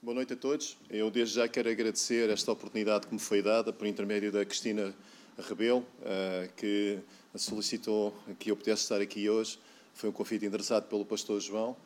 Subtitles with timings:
[0.00, 0.78] Boa noite a todos.
[0.88, 4.94] Eu desde já quero agradecer esta oportunidade que me foi dada por intermédio da Cristina
[5.36, 7.00] Rebelo, eh, que
[7.34, 9.58] solicitou que eu pudesse estar aqui hoje.
[9.94, 11.76] Foi um convite endereçado pelo pastor João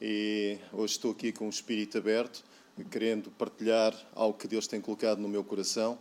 [0.00, 2.44] e hoje estou aqui com o espírito aberto,
[2.88, 5.98] querendo partilhar algo que Deus tem colocado no meu coração.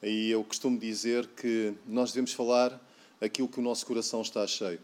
[0.00, 2.80] E eu costumo dizer que nós devemos falar
[3.20, 4.78] aquilo que o nosso coração está cheio.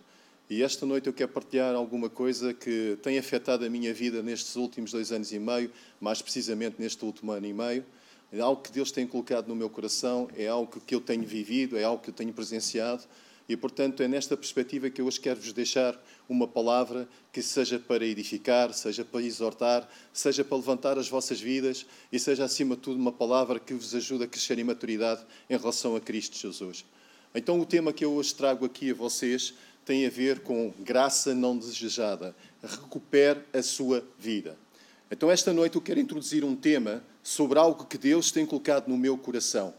[0.49, 4.55] E esta noite eu quero partilhar alguma coisa que tem afetado a minha vida nestes
[4.55, 7.85] últimos dois anos e meio, mais precisamente neste último ano e meio.
[8.33, 11.77] É algo que Deus tem colocado no meu coração, é algo que eu tenho vivido,
[11.77, 13.03] é algo que eu tenho presenciado.
[13.49, 17.81] E, portanto, é nesta perspectiva que eu hoje quero vos deixar uma palavra que seja
[17.81, 22.83] para edificar, seja para exortar, seja para levantar as vossas vidas e seja, acima de
[22.83, 26.85] tudo, uma palavra que vos ajude a crescer em maturidade em relação a Cristo Jesus.
[27.35, 29.53] Então, o tema que eu hoje trago aqui a vocês
[29.87, 32.35] tem a ver com graça não desejada.
[32.61, 34.59] Recupere a sua vida.
[35.09, 38.99] Então, esta noite eu quero introduzir um tema sobre algo que Deus tem colocado no
[38.99, 39.73] meu coração,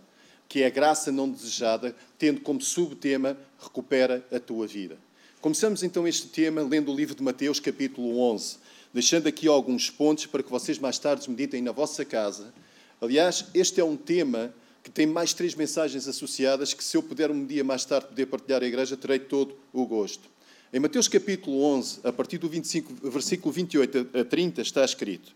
[0.48, 4.98] que é a graça não desejada, tendo como subtema Recupera a tua vida.
[5.42, 8.60] Começamos então este tema lendo o livro de Mateus, capítulo 11,
[8.94, 12.54] deixando aqui alguns pontos para que vocês mais tarde meditem na vossa casa.
[13.02, 14.54] Aliás, este é um tema
[14.88, 18.26] que tem mais três mensagens associadas que, se eu puder um dia mais tarde poder
[18.26, 20.30] partilhar a igreja, terei todo o gosto.
[20.72, 25.36] Em Mateus capítulo 11, a partir do 25, versículo 28 a 30, está escrito: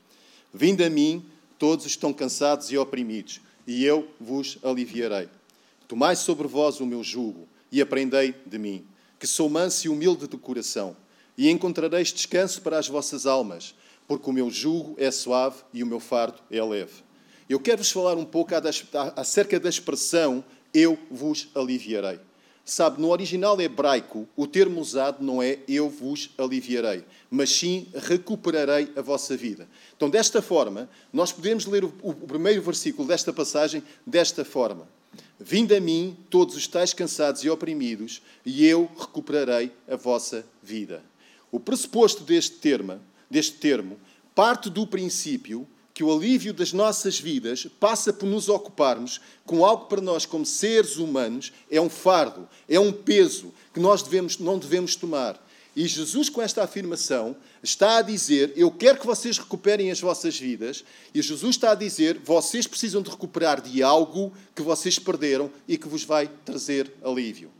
[0.53, 1.25] Vinde a mim,
[1.59, 5.27] todos estão cansados e oprimidos, e eu vos aliviarei.
[5.85, 8.85] Tomai sobre vós o meu jugo e aprendei de mim,
[9.19, 10.95] que sou manso e humilde de coração,
[11.38, 13.75] e encontrareis descanso para as vossas almas,
[14.07, 17.11] porque o meu jugo é suave e o meu fardo é leve.
[17.52, 18.53] Eu quero-vos falar um pouco
[19.17, 20.41] acerca da expressão
[20.73, 22.17] eu vos aliviarei.
[22.63, 28.94] Sabe, no original hebraico, o termo usado não é eu vos aliviarei, mas sim recuperarei
[28.95, 29.67] a vossa vida.
[29.97, 34.88] Então, desta forma, nós podemos ler o, primeiro versículo desta passagem desta forma:
[35.38, 41.03] Vinde a mim, todos os tais cansados e oprimidos, e eu recuperarei a vossa vida.
[41.51, 42.97] O pressuposto deste termo,
[43.29, 44.00] deste termo
[44.34, 45.67] parte do princípio
[46.01, 50.44] que o alívio das nossas vidas passa por nos ocuparmos com algo para nós, como
[50.44, 55.40] seres humanos, é um fardo, é um peso que nós devemos, não devemos tomar.
[55.75, 60.40] E Jesus, com esta afirmação, está a dizer: Eu quero que vocês recuperem as vossas
[60.40, 60.84] vidas.
[61.13, 65.78] E Jesus está a dizer: Vocês precisam de recuperar de algo que vocês perderam e
[65.78, 67.51] que vos vai trazer alívio.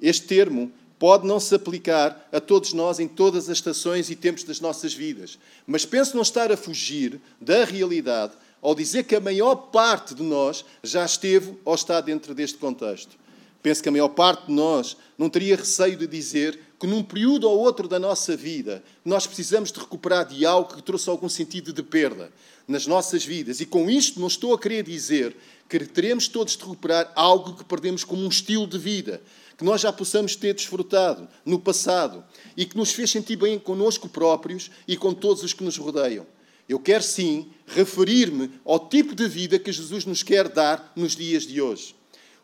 [0.00, 4.44] Este termo pode não se aplicar a todos nós em todas as estações e tempos
[4.44, 5.36] das nossas vidas.
[5.66, 10.22] Mas penso não estar a fugir da realidade ao dizer que a maior parte de
[10.22, 13.16] nós já esteve ou está dentro deste contexto.
[13.60, 17.50] Penso que a maior parte de nós não teria receio de dizer que num período
[17.50, 21.72] ou outro da nossa vida nós precisamos de recuperar de algo que trouxe algum sentido
[21.72, 22.30] de perda
[22.68, 23.60] nas nossas vidas.
[23.60, 25.34] E com isto não estou a querer dizer
[25.68, 29.20] que teremos todos de recuperar algo que perdemos como um estilo de vida,
[29.62, 32.24] que nós já possamos ter desfrutado no passado
[32.56, 36.26] e que nos fez sentir bem connosco próprios e com todos os que nos rodeiam.
[36.68, 41.46] Eu quero sim referir-me ao tipo de vida que Jesus nos quer dar nos dias
[41.46, 41.94] de hoje.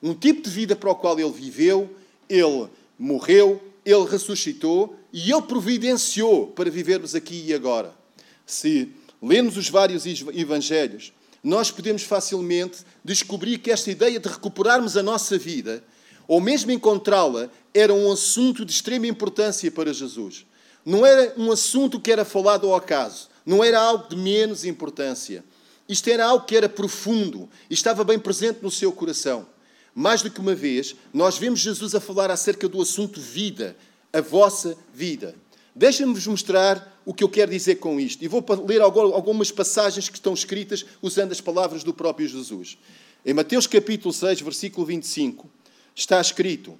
[0.01, 1.91] Um tipo de vida para o qual ele viveu,
[2.29, 7.93] ele morreu, ele ressuscitou e ele providenciou para vivermos aqui e agora.
[8.47, 11.13] Se lermos os vários evangelhos,
[11.43, 15.83] nós podemos facilmente descobrir que esta ideia de recuperarmos a nossa vida
[16.29, 20.47] ou mesmo encontrá-la, era um assunto de extrema importância para Jesus.
[20.85, 25.43] Não era um assunto que era falado ao acaso, não era algo de menos importância.
[25.89, 29.47] Isto era algo que era profundo e estava bem presente no seu coração.
[29.95, 33.75] Mais do que uma vez, nós vemos Jesus a falar acerca do assunto vida,
[34.13, 35.35] a vossa vida.
[35.75, 38.23] Deixem-me-vos mostrar o que eu quero dizer com isto.
[38.23, 42.77] E vou ler algumas passagens que estão escritas usando as palavras do próprio Jesus.
[43.25, 45.49] Em Mateus capítulo 6, versículo 25,
[45.99, 46.79] está escrito: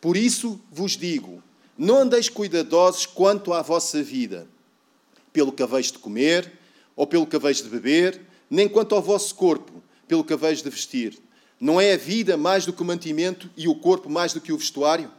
[0.00, 1.42] Por isso vos digo,
[1.76, 4.46] não andeis cuidadosos quanto à vossa vida,
[5.32, 6.50] pelo que haveis de comer,
[6.94, 10.70] ou pelo que haveis de beber, nem quanto ao vosso corpo, pelo que haveis de
[10.70, 11.18] vestir.
[11.58, 14.52] Não é a vida mais do que o mantimento e o corpo mais do que
[14.52, 15.10] o vestuário?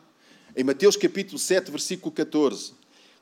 [0.56, 2.74] Em Mateus capítulo 7, versículo 14.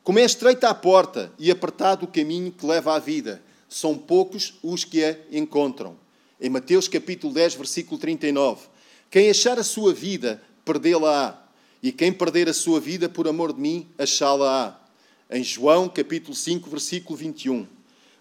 [0.04, 4.56] Como é estreita a porta e apertado o caminho que leva à vida, são poucos
[4.62, 5.96] os que a encontram.
[6.40, 8.72] Em Mateus capítulo 10, versículo 39.
[9.12, 11.38] Quem achar a sua vida, perdê-la-á.
[11.84, 14.80] E quem perder a sua vida por amor de mim, achá-la-á.
[15.30, 17.68] Em João, capítulo 5, versículo 21.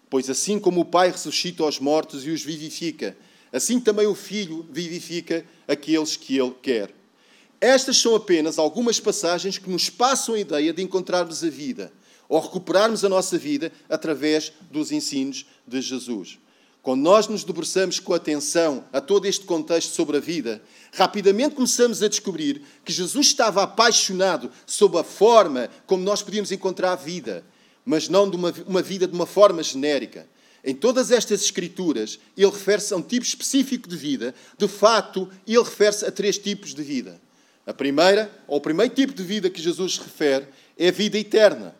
[0.09, 3.15] Pois assim como o Pai ressuscita os mortos e os vivifica,
[3.53, 6.93] assim também o Filho vivifica aqueles que Ele quer.
[7.61, 11.93] Estas são apenas algumas passagens que nos passam a ideia de encontrarmos a vida,
[12.27, 16.37] ou recuperarmos a nossa vida através dos ensinos de Jesus.
[16.81, 20.61] Quando nós nos debruçamos com atenção a todo este contexto sobre a vida,
[20.91, 26.93] rapidamente começamos a descobrir que Jesus estava apaixonado sobre a forma como nós podíamos encontrar
[26.93, 27.45] a vida,
[27.85, 30.27] mas não de uma, uma vida de uma forma genérica.
[30.63, 34.33] Em todas estas escrituras, ele refere-se a um tipo específico de vida.
[34.57, 37.21] De fato, ele refere-se a três tipos de vida.
[37.65, 40.47] A primeira, ou o primeiro tipo de vida que Jesus refere,
[40.77, 41.75] é a vida eterna.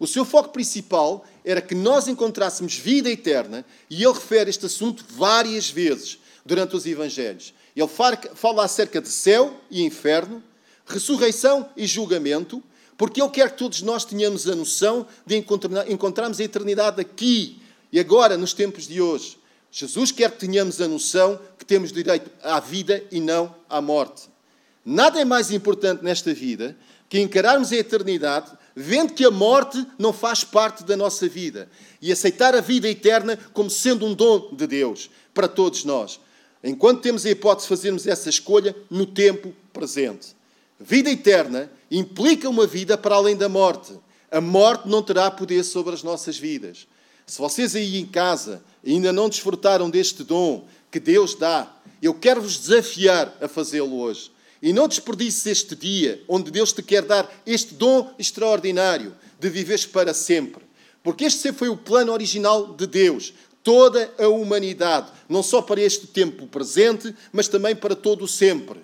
[0.00, 5.04] O seu foco principal era que nós encontrássemos vida eterna, e ele refere este assunto
[5.10, 7.52] várias vezes durante os Evangelhos.
[7.76, 7.88] Ele
[8.34, 10.42] fala acerca de céu e inferno,
[10.86, 12.62] ressurreição e julgamento,
[12.96, 17.60] porque ele quer que todos nós tenhamos a noção de encontrarmos a eternidade aqui,
[17.92, 19.38] e agora, nos tempos de hoje,
[19.70, 24.30] Jesus quer que tenhamos a noção que temos direito à vida e não à morte.
[24.82, 26.74] Nada é mais importante nesta vida
[27.08, 31.68] que encararmos a eternidade vendo que a morte não faz parte da nossa vida
[32.00, 36.20] e aceitar a vida eterna como sendo um dom de Deus para todos nós.
[36.62, 40.28] Enquanto temos a hipótese de fazermos essa escolha no tempo presente.
[40.78, 43.92] Vida eterna implica uma vida para além da morte.
[44.30, 46.86] A morte não terá poder sobre as nossas vidas.
[47.26, 51.70] Se vocês aí em casa ainda não desfrutaram deste dom que Deus dá,
[52.02, 54.30] eu quero vos desafiar a fazê-lo hoje.
[54.62, 59.86] E não desperdices este dia onde Deus te quer dar este dom extraordinário de viveres
[59.86, 60.62] para sempre.
[61.02, 63.32] Porque este foi o plano original de Deus.
[63.62, 68.80] Toda a humanidade, não só para este tempo presente, mas também para todo o sempre.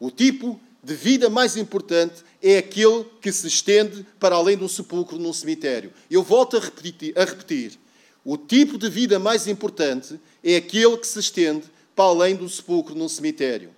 [0.00, 4.68] O tipo de vida mais importante é aquele que se estende para além de um
[4.68, 5.92] sepulcro num cemitério.
[6.10, 7.12] Eu volto a repetir.
[7.18, 7.78] A repetir.
[8.24, 11.64] O tipo de vida mais importante é aquele que se estende
[11.94, 13.70] para além do sepulcro num cemitério.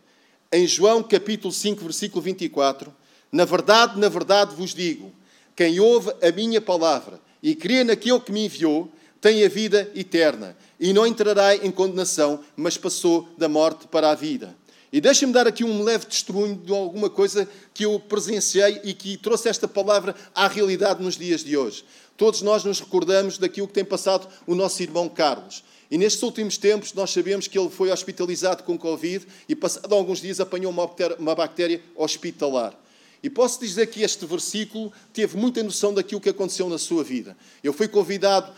[0.53, 2.93] Em João capítulo 5, versículo 24,
[3.31, 5.13] na verdade, na verdade vos digo,
[5.55, 10.57] quem ouve a minha palavra e crê naquele que me enviou, tem a vida eterna
[10.81, 14.57] e não entrará em condenação, mas passou da morte para a vida.
[14.93, 19.17] E deixem-me dar aqui um leve testemunho de alguma coisa que eu presenciei e que
[19.17, 21.85] trouxe esta palavra à realidade nos dias de hoje.
[22.17, 25.63] Todos nós nos recordamos daquilo que tem passado o nosso irmão Carlos.
[25.91, 30.21] E nestes últimos tempos, nós sabemos que ele foi hospitalizado com Covid e, passado alguns
[30.21, 30.73] dias, apanhou
[31.19, 32.79] uma bactéria, hospitalar.
[33.23, 37.37] E posso dizer que este versículo teve muita noção daquilo que aconteceu na sua vida.
[37.63, 38.51] Eu fui convidado,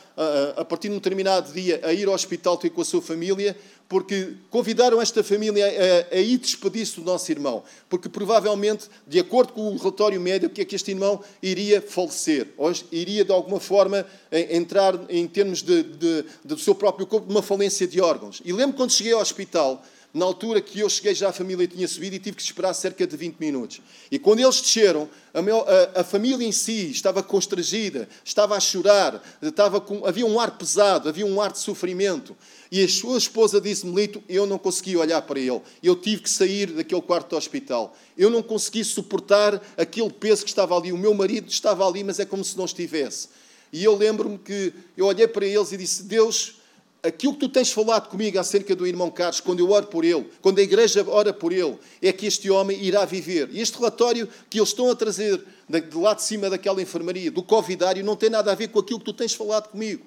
[0.57, 3.57] a partir de um determinado dia, a ir ao hospital ter com a sua família,
[3.89, 5.67] porque convidaram esta família
[6.11, 7.65] a, a ir despedir-se do nosso irmão.
[7.89, 12.73] Porque provavelmente, de acordo com o relatório médico, é que este irmão iria falecer, ou
[12.93, 17.43] iria de alguma forma entrar em termos de, de, do seu próprio corpo, de uma
[17.43, 18.41] falência de órgãos.
[18.45, 21.89] E lembro quando cheguei ao hospital na altura que eu cheguei, já a família tinha
[21.89, 23.81] subido e tive que esperar cerca de 20 minutos.
[24.11, 28.61] E quando eles desceram, a, meu, a, a família em si estava constrangida, estava a
[28.61, 32.37] chorar, estava com, havia um ar pesado, havia um ar de sofrimento.
[32.71, 35.63] E a sua esposa disse-me, Lito, eu não consegui olhar para ele.
[35.83, 37.97] Eu tive que sair daquele quarto do hospital.
[38.17, 40.93] Eu não consegui suportar aquele peso que estava ali.
[40.93, 43.29] O meu marido estava ali, mas é como se não estivesse.
[43.73, 46.57] E eu lembro-me que eu olhei para eles e disse, Deus
[47.03, 50.29] aquilo que tu tens falado comigo acerca do irmão Carlos, quando eu oro por ele,
[50.41, 53.49] quando a igreja ora por ele, é que este homem irá viver.
[53.51, 57.43] E este relatório que eles estão a trazer de lá de cima daquela enfermaria, do
[57.43, 60.05] Covidário, não tem nada a ver com aquilo que tu tens falado comigo.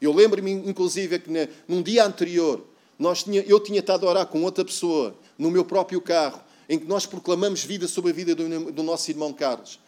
[0.00, 1.30] Eu lembro-me, inclusive, que
[1.66, 2.64] num dia anterior,
[2.98, 6.78] nós tinha, eu tinha estado a orar com outra pessoa, no meu próprio carro, em
[6.78, 9.80] que nós proclamamos vida sobre a vida do, do nosso irmão Carlos.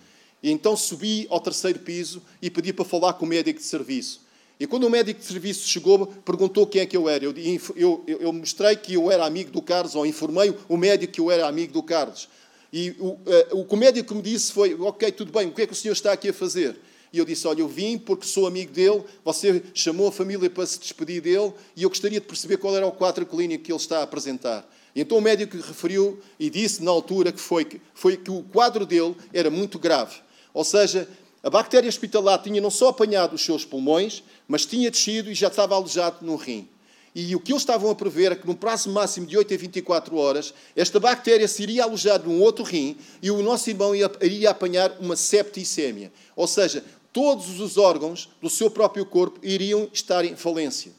[0.43, 4.27] E então subi ao terceiro piso e pedi para falar com o médico de serviço.
[4.61, 7.25] E quando o médico de serviço chegou, perguntou quem é que eu era.
[7.25, 7.35] Eu,
[7.77, 11.31] eu, eu, mostrei que eu era amigo do Carlos, ou informei o médico que eu
[11.31, 12.29] era amigo do Carlos.
[12.73, 13.19] E o, uh,
[13.53, 15.77] o que o médico me disse foi: Ok, tudo bem, o que é que o
[15.77, 16.77] senhor está aqui a fazer?
[17.12, 20.67] E eu disse: Olha, eu vim porque sou amigo dele, você chamou a família para
[20.67, 23.79] se despedir dele e eu gostaria de perceber qual era o quadro clínico que ele
[23.79, 24.69] está a apresentar.
[24.95, 28.85] E então o médico referiu e disse na altura que foi, foi que o quadro
[28.85, 30.17] dele era muito grave.
[30.53, 31.09] Ou seja,
[31.49, 35.49] a bactéria hospitalar tinha não só apanhado os seus pulmões, mas tinha descido e já
[35.49, 36.69] estava alojado no rim.
[37.14, 39.57] E o que eles estavam a prever é que, num prazo máximo de 8 a
[39.57, 44.50] 24 horas, esta bactéria se iria alojar num outro rim e o nosso irmão iria
[44.50, 46.12] apanhar uma septicemia.
[46.37, 50.93] Ou seja, todos os órgãos do seu próprio corpo iriam estar em falência.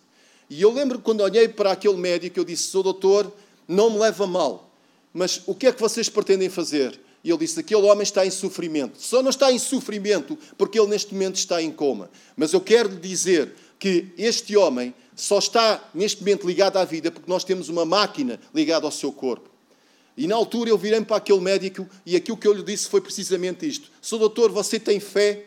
[0.49, 3.31] E eu lembro quando olhei para aquele médico, eu disse: Sou doutor,
[3.67, 4.67] não me leva mal,
[5.13, 6.99] mas o que é que vocês pretendem fazer?
[7.23, 9.01] E ele disse: aquele homem está em sofrimento.
[9.01, 12.09] Só não está em sofrimento porque ele neste momento está em coma.
[12.35, 17.11] Mas eu quero lhe dizer que este homem só está neste momento ligado à vida
[17.11, 19.49] porque nós temos uma máquina ligada ao seu corpo.
[20.15, 23.01] E na altura eu virei para aquele médico e aquilo que eu lhe disse foi
[23.01, 25.45] precisamente isto: Sou doutor, você tem fé?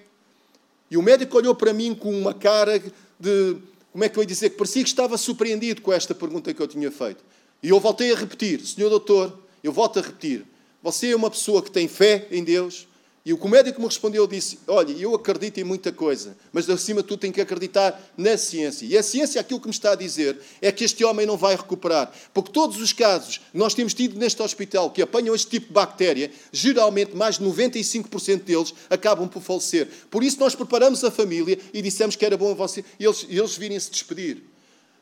[0.91, 2.83] E o médico olhou para mim com uma cara
[3.19, 3.57] de
[3.93, 6.61] como é que eu ia dizer, que parecia que estava surpreendido com esta pergunta que
[6.61, 7.23] eu tinha feito.
[7.63, 10.47] E eu voltei a repetir, Senhor Doutor, eu volto a repetir,
[10.83, 12.89] você é uma pessoa que tem fé em Deus?
[13.25, 17.09] E o médico me respondeu disse: Olha, eu acredito em muita coisa, mas acima de
[17.09, 18.85] tudo tem que acreditar na ciência.
[18.85, 21.55] E a ciência, aquilo que me está a dizer, é que este homem não vai
[21.55, 22.13] recuperar.
[22.35, 25.73] Porque todos os casos que nós temos tido neste hospital que apanham este tipo de
[25.73, 29.89] bactéria, geralmente mais de 95% deles acabam por falecer.
[30.11, 33.79] Por isso nós preparamos a família e dissemos que era bom você, eles, eles virem
[33.79, 34.43] se despedir.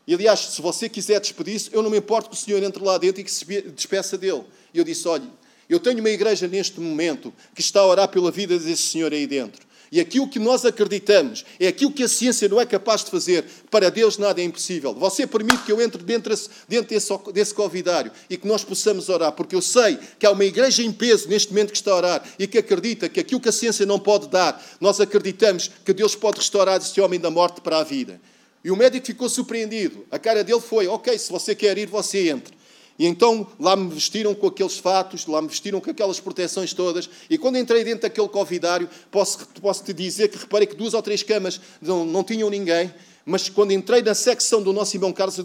[0.06, 2.98] E aliás, se você quiser despedir-se, eu não me importo que o senhor entre lá
[2.98, 4.44] dentro e que se despeça dele.
[4.74, 5.39] E eu disse: Olha
[5.70, 9.26] eu tenho uma igreja neste momento que está a orar pela vida desse senhor aí
[9.26, 9.70] dentro.
[9.92, 13.44] E aquilo que nós acreditamos é aquilo que a ciência não é capaz de fazer.
[13.68, 14.94] Para Deus nada é impossível.
[14.94, 16.32] Você permite que eu entre dentro,
[16.68, 20.44] dentro desse, desse convidário e que nós possamos orar, porque eu sei que há uma
[20.44, 23.48] igreja em peso neste momento que está a orar e que acredita que aquilo que
[23.48, 27.60] a ciência não pode dar, nós acreditamos que Deus pode restaurar este homem da morte
[27.60, 28.20] para a vida.
[28.62, 30.06] E o médico ficou surpreendido.
[30.10, 32.59] A cara dele foi: Ok, se você quer ir, você entre.
[33.00, 37.08] E então lá me vestiram com aqueles fatos, lá me vestiram com aquelas proteções todas.
[37.30, 41.00] E quando entrei dentro daquele convidário, posso, posso te dizer que reparei que duas ou
[41.00, 42.92] três camas não, não tinham ninguém.
[43.24, 45.40] Mas quando entrei na secção do nosso irmão Carlos,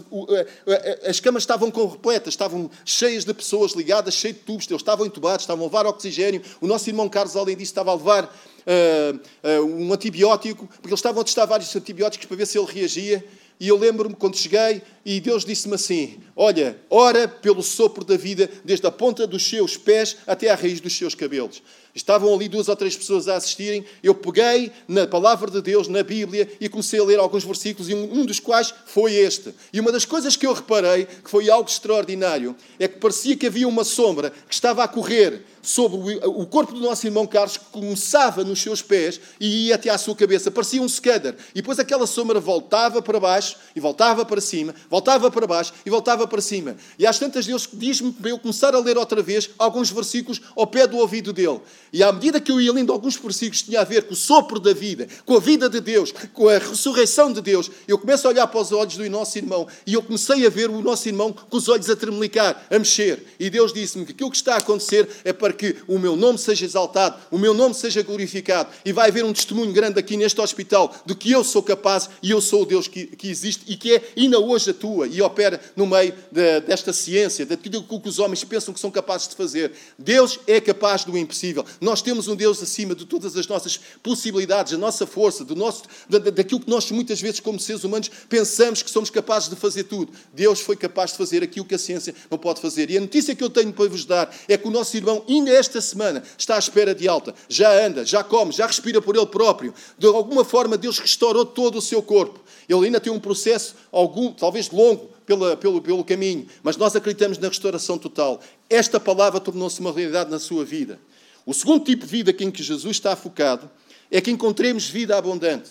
[1.08, 5.44] as camas estavam completas, estavam cheias de pessoas ligadas, cheias de tubos, eles estavam entubados,
[5.44, 6.42] estavam a levar oxigênio.
[6.60, 10.98] O nosso irmão Carlos, além disso, estava a levar uh, uh, um antibiótico, porque eles
[10.98, 13.24] estavam a testar vários antibióticos para ver se ele reagia.
[13.58, 18.50] E eu lembro-me quando cheguei e Deus disse-me assim: Olha, ora pelo sopro da vida,
[18.62, 21.62] desde a ponta dos seus pés até à raiz dos seus cabelos.
[21.94, 23.82] Estavam ali duas ou três pessoas a assistirem.
[24.02, 27.94] Eu peguei na palavra de Deus, na Bíblia, e comecei a ler alguns versículos, e
[27.94, 29.54] um dos quais foi este.
[29.72, 33.46] E uma das coisas que eu reparei, que foi algo extraordinário, é que parecia que
[33.46, 37.64] havia uma sombra que estava a correr sobre o corpo do nosso irmão Carlos, que
[37.72, 40.50] começava nos seus pés e ia até à sua cabeça.
[40.50, 41.34] Parecia um skater.
[41.54, 45.90] E depois aquela sombra voltava para baixo, e voltava para cima, voltava para baixo e
[45.90, 46.76] voltava para cima.
[46.98, 50.66] E às tantas Deus diz-me para eu começar a ler outra vez alguns versículos ao
[50.66, 51.60] pé do ouvido dele.
[51.92, 54.16] E à medida que eu ia lendo alguns versículos que tinha a ver com o
[54.16, 58.26] sopro da vida, com a vida de Deus, com a ressurreição de Deus, eu começo
[58.26, 61.08] a olhar para os olhos do nosso irmão e eu comecei a ver o nosso
[61.08, 63.24] irmão com os olhos a tremelicar, a mexer.
[63.38, 66.38] E Deus disse-me que aquilo que está a acontecer é para que o meu nome
[66.38, 68.70] seja exaltado, o meu nome seja glorificado.
[68.84, 72.30] E vai haver um testemunho grande aqui neste hospital de que eu sou capaz e
[72.30, 75.60] eu sou o Deus que, que existe e que é ainda hoje atua e opera
[75.74, 79.72] no meio de, desta ciência, daquilo que os homens pensam que são capazes de fazer.
[79.98, 81.64] Deus é capaz do impossível.
[81.80, 85.84] Nós temos um Deus acima de todas as nossas possibilidades, a nossa força, do nosso,
[86.08, 90.12] daquilo que nós muitas vezes, como seres humanos, pensamos que somos capazes de fazer tudo.
[90.32, 92.90] Deus foi capaz de fazer aquilo que a ciência não pode fazer.
[92.90, 95.50] E a notícia que eu tenho para vos dar é que o nosso irmão, ainda
[95.50, 97.34] esta semana, está à espera de alta.
[97.48, 99.74] Já anda, já come, já respira por ele próprio.
[99.98, 102.40] De alguma forma, Deus restaurou todo o seu corpo.
[102.68, 107.36] Ele ainda tem um processo, algum, talvez longo, pela, pelo, pelo caminho, mas nós acreditamos
[107.36, 108.40] na restauração total.
[108.70, 110.98] Esta palavra tornou-se uma realidade na sua vida.
[111.44, 113.68] O segundo tipo de vida em que Jesus está focado
[114.10, 115.70] é que encontremos vida abundante.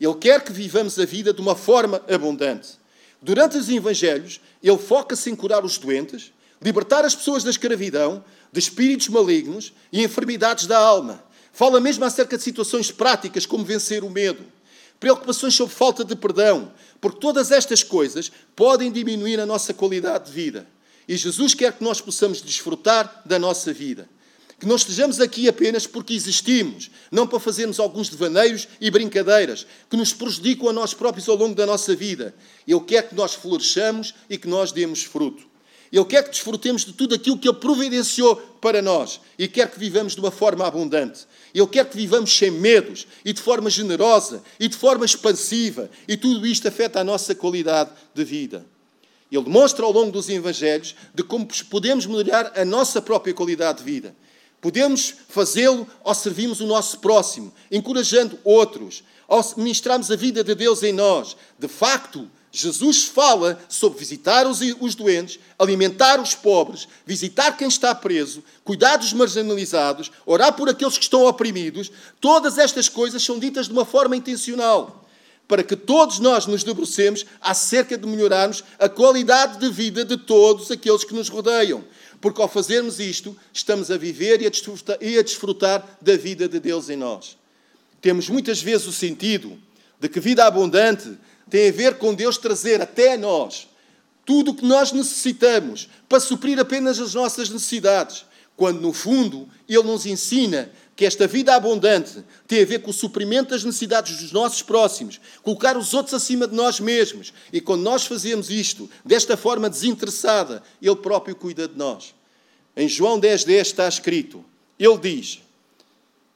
[0.00, 2.78] Ele quer que vivamos a vida de uma forma abundante.
[3.20, 8.60] Durante os Evangelhos, ele foca-se em curar os doentes, libertar as pessoas da escravidão, de
[8.60, 11.22] espíritos malignos e enfermidades da alma.
[11.52, 14.44] Fala mesmo acerca de situações práticas, como vencer o medo,
[15.00, 20.32] preocupações sobre falta de perdão, porque todas estas coisas podem diminuir a nossa qualidade de
[20.32, 20.66] vida.
[21.06, 24.08] E Jesus quer que nós possamos desfrutar da nossa vida
[24.58, 29.96] que nós estejamos aqui apenas porque existimos, não para fazermos alguns devaneios e brincadeiras que
[29.96, 32.34] nos prejudicam a nós próprios ao longo da nossa vida.
[32.66, 35.46] Ele quer que nós floresçamos e que nós demos fruto.
[35.92, 39.78] Ele quer que desfrutemos de tudo aquilo que Ele providenciou para nós e quer que
[39.78, 41.20] vivamos de uma forma abundante.
[41.54, 46.16] Ele quer que vivamos sem medos e de forma generosa e de forma expansiva e
[46.16, 48.66] tudo isto afeta a nossa qualidade de vida.
[49.30, 53.84] Ele demonstra ao longo dos Evangelhos de como podemos melhorar a nossa própria qualidade de
[53.84, 54.16] vida.
[54.60, 60.82] Podemos fazê-lo ao servirmos o nosso próximo, encorajando outros, ao ministrarmos a vida de Deus
[60.82, 61.36] em nós.
[61.58, 67.94] De facto, Jesus fala sobre visitar os, os, doentes, alimentar os pobres, visitar quem está
[67.94, 71.90] preso, cuidar dos marginalizados, orar por aqueles que estão oprimidos.
[72.20, 75.06] Todas estas coisas são ditas de uma forma intencional,
[75.46, 80.70] para que todos nós nos debrucemos acerca de melhorarmos a qualidade de vida de todos
[80.70, 81.84] aqueles que nos rodeiam.
[82.20, 86.48] Porque ao fazermos isto, estamos a viver e a, desfrutar, e a desfrutar da vida
[86.48, 87.36] de Deus em nós.
[88.00, 89.58] Temos muitas vezes o sentido
[90.00, 91.16] de que vida abundante
[91.50, 93.68] tem a ver com Deus trazer até nós
[94.28, 99.84] tudo o que nós necessitamos para suprir apenas as nossas necessidades, quando no fundo Ele
[99.84, 104.30] nos ensina que esta vida abundante tem a ver com o suprimento das necessidades dos
[104.30, 107.32] nossos próximos, colocar os outros acima de nós mesmos.
[107.50, 112.14] E quando nós fazemos isto desta forma desinteressada, Ele próprio cuida de nós.
[112.76, 114.44] Em João 10,10 10 está escrito:
[114.78, 115.40] Ele diz: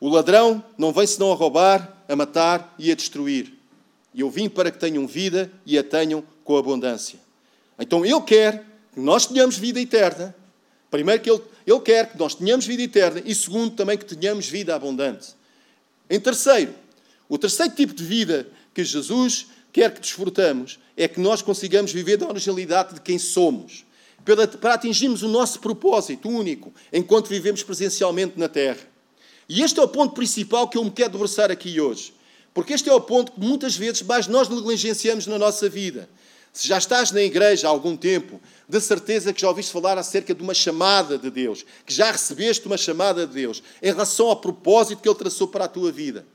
[0.00, 3.52] O ladrão não vem senão a roubar, a matar e a destruir.
[4.14, 7.18] E eu vim para que tenham vida e a tenham com abundância.
[7.78, 10.34] Então Ele quer que nós tenhamos vida eterna.
[10.90, 13.22] Primeiro, que Ele, Ele quer que nós tenhamos vida eterna.
[13.24, 15.34] E segundo, também que tenhamos vida abundante.
[16.10, 16.74] Em terceiro,
[17.28, 22.18] o terceiro tipo de vida que Jesus quer que desfrutamos é que nós consigamos viver
[22.18, 23.86] da originalidade de quem somos,
[24.60, 28.80] para atingirmos o nosso propósito único enquanto vivemos presencialmente na Terra.
[29.48, 32.12] E este é o ponto principal que eu me quero debruçar aqui hoje.
[32.54, 36.08] Porque este é o ponto que muitas vezes mais nós negligenciamos na nossa vida.
[36.52, 40.34] Se já estás na igreja há algum tempo, de certeza que já ouviste falar acerca
[40.34, 44.36] de uma chamada de Deus, que já recebeste uma chamada de Deus em relação ao
[44.36, 46.26] propósito que Ele traçou para a tua vida.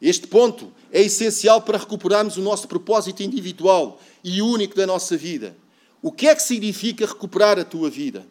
[0.00, 5.54] Este ponto é essencial para recuperarmos o nosso propósito individual e único da nossa vida.
[6.00, 8.26] O que é que significa recuperar a tua vida?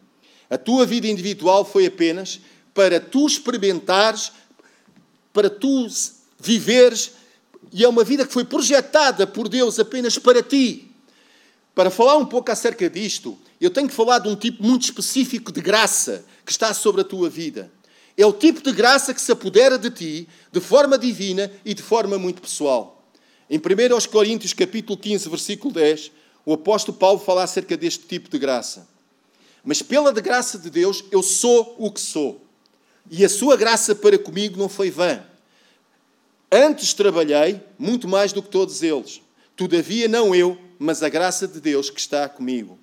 [0.48, 2.40] A tua vida individual foi apenas
[2.74, 4.32] para tu experimentares,
[5.32, 5.86] para tu
[6.40, 7.12] viveres,
[7.72, 10.90] e é uma vida que foi projetada por Deus apenas para ti.
[11.74, 15.52] Para falar um pouco acerca disto, eu tenho que falar de um tipo muito específico
[15.52, 17.70] de graça que está sobre a tua vida.
[18.16, 21.82] É o tipo de graça que se apodera de ti de forma divina e de
[21.82, 23.08] forma muito pessoal.
[23.48, 26.12] Em 1 Coríntios capítulo 15, versículo 10,
[26.44, 28.88] o apóstolo Paulo fala acerca deste tipo de graça.
[29.64, 32.44] Mas pela graça de Deus eu sou o que sou.
[33.10, 35.24] E a sua graça para comigo não foi vã.
[36.52, 39.20] Antes trabalhei muito mais do que todos eles.
[39.56, 42.78] Todavia não eu, mas a graça de Deus que está comigo.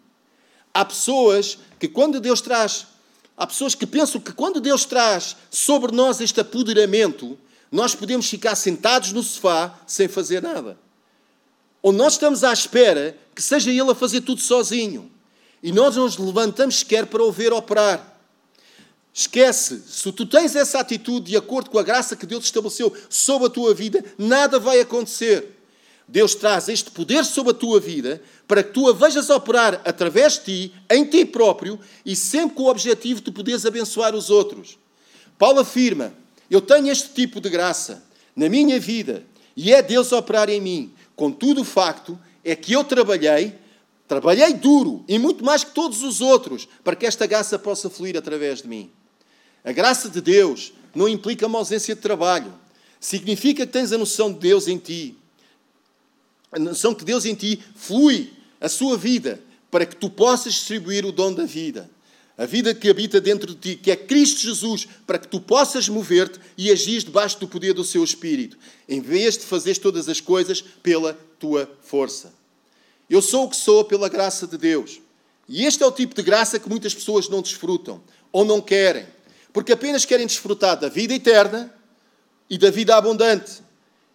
[0.74, 2.88] Há pessoas que quando Deus traz,
[3.36, 7.38] há pessoas que pensam que quando Deus traz sobre nós este apoderamento,
[7.72, 10.78] nós podemos ficar sentados no sofá sem fazer nada.
[11.82, 15.12] Ou nós estamos à espera que seja Ele a fazer tudo sozinho.
[15.62, 18.17] E nós não nos levantamos sequer para o ver operar.
[19.18, 23.48] Esquece, se tu tens essa atitude de acordo com a graça que Deus estabeleceu sobre
[23.48, 25.58] a tua vida, nada vai acontecer.
[26.08, 30.34] Deus traz este poder sobre a tua vida para que tu a vejas operar através
[30.34, 34.78] de ti, em ti próprio e sempre com o objetivo de poderes abençoar os outros.
[35.36, 36.14] Paulo afirma:
[36.48, 38.04] Eu tenho este tipo de graça
[38.36, 39.26] na minha vida
[39.56, 40.94] e é Deus operar em mim.
[41.16, 43.56] Contudo, o facto é que eu trabalhei,
[44.08, 48.16] trabalhei duro e muito mais que todos os outros para que esta graça possa fluir
[48.16, 48.92] através de mim.
[49.68, 52.54] A graça de Deus não implica uma ausência de trabalho.
[53.00, 55.16] Significa que tens a noção de Deus em ti
[56.52, 61.06] a noção que Deus em ti flui a sua vida para que tu possas distribuir
[61.06, 61.90] o dom da vida.
[62.38, 65.90] A vida que habita dentro de ti, que é Cristo Jesus, para que tu possas
[65.90, 70.22] mover-te e agir debaixo do poder do seu Espírito, em vez de fazeres todas as
[70.22, 72.32] coisas pela tua força.
[73.10, 75.02] Eu sou o que sou pela graça de Deus.
[75.50, 78.02] E este é o tipo de graça que muitas pessoas não desfrutam
[78.32, 79.08] ou não querem,
[79.58, 81.74] porque apenas querem desfrutar da vida eterna
[82.48, 83.54] e da vida abundante,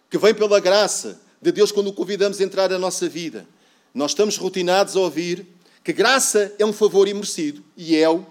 [0.09, 3.45] que vem pela graça de Deus quando o convidamos a entrar na nossa vida.
[3.93, 5.45] Nós estamos rotinados a ouvir
[5.83, 8.25] que graça é um favor imerecido, e é o,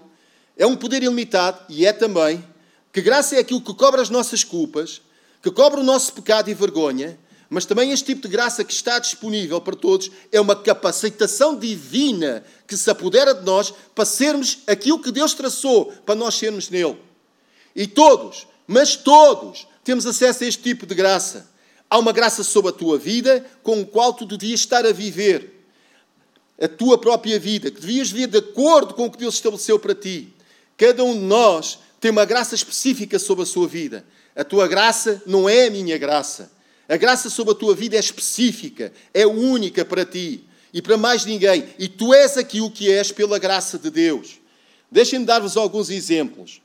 [0.57, 2.43] é um poder ilimitado, e é também,
[2.91, 4.99] que graça é aquilo que cobre as nossas culpas,
[5.39, 7.19] que cobre o nosso pecado e vergonha,
[7.53, 12.43] mas também este tipo de graça que está disponível para todos é uma capacitação divina
[12.67, 16.97] que se apodera de nós para sermos aquilo que Deus traçou para nós sermos nele.
[17.75, 21.47] E todos, mas todos, temos acesso a este tipo de graça.
[21.87, 25.63] Há uma graça sobre a tua vida com a qual tu devias estar a viver.
[26.59, 29.93] A tua própria vida, que devias viver de acordo com o que Deus estabeleceu para
[29.93, 30.33] ti.
[30.75, 34.03] Cada um de nós tem uma graça específica sobre a sua vida.
[34.35, 36.51] A tua graça não é a minha graça.
[36.93, 41.25] A graça sobre a tua vida é específica, é única para ti e para mais
[41.25, 41.67] ninguém.
[41.79, 44.39] E tu és aquilo que és pela graça de Deus.
[44.91, 46.61] Deixem-me dar-vos alguns exemplos.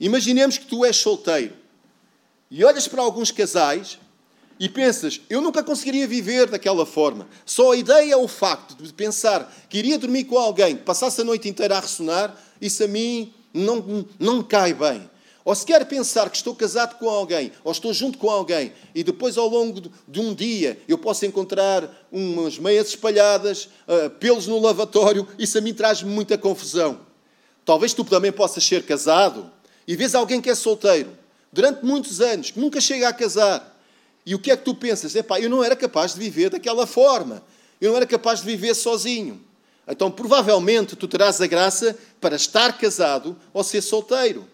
[0.00, 1.54] Imaginemos que tu és solteiro
[2.50, 3.96] e olhas para alguns casais
[4.58, 7.28] e pensas, eu nunca conseguiria viver daquela forma.
[7.46, 11.24] Só a ideia, o facto de pensar que iria dormir com alguém que passasse a
[11.24, 15.08] noite inteira a ressonar, isso a mim não, não me cai bem.
[15.44, 19.02] Ou se quer pensar que estou casado com alguém, ou estou junto com alguém, e
[19.02, 24.58] depois ao longo de um dia eu posso encontrar umas meias espalhadas, uh, pelos no
[24.58, 27.00] lavatório, isso a mim traz muita confusão.
[27.64, 29.50] Talvez tu também possas ser casado
[29.86, 31.10] e vês alguém que é solteiro
[31.52, 33.70] durante muitos anos, que nunca chega a casar,
[34.24, 35.14] e o que é que tu pensas?
[35.14, 37.42] Epá, eu não era capaz de viver daquela forma.
[37.80, 39.40] Eu não era capaz de viver sozinho.
[39.88, 44.46] Então, provavelmente, tu terás a graça para estar casado ou ser solteiro.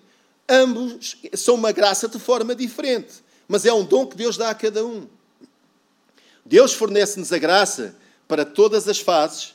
[0.49, 3.15] Ambos são uma graça de forma diferente,
[3.49, 5.07] mas é um dom que Deus dá a cada um.
[6.45, 7.97] Deus fornece-nos a graça
[8.29, 9.55] para todas as fases,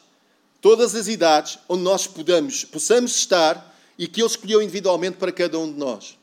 [0.59, 5.57] todas as idades, onde nós podamos, possamos estar e que Ele escolheu individualmente para cada
[5.57, 6.17] um de nós.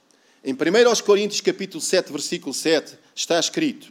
[0.44, 0.56] Em 1
[1.04, 3.90] Coríntios capítulo 7, versículo 7, está escrito,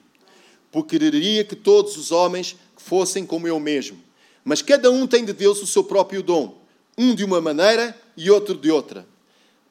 [0.71, 4.01] porque quereria que todos os homens fossem como eu mesmo,
[4.43, 6.61] mas cada um tem de Deus o seu próprio dom,
[6.97, 9.05] um de uma maneira e outro de outra.